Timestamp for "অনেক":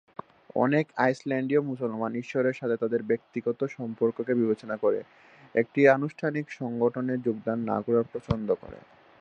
0.55-0.85